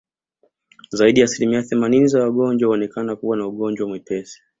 Zaidi 0.91 1.19
ya 1.19 1.23
asilimia 1.25 1.63
themanini 1.63 2.07
za 2.07 2.23
wagonjwa 2.23 2.67
huonekana 2.67 3.15
kuwa 3.15 3.37
na 3.37 3.47
ugonjwa 3.47 3.87
mwepesi 3.87 4.41